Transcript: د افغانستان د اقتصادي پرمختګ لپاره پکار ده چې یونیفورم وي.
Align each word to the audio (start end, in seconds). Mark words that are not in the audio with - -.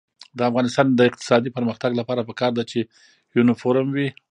د 0.37 0.39
افغانستان 0.49 0.87
د 0.93 1.01
اقتصادي 1.09 1.49
پرمختګ 1.57 1.91
لپاره 1.99 2.21
پکار 2.29 2.51
ده 2.57 2.63
چې 2.71 2.79
یونیفورم 3.37 3.87
وي. 3.95 4.07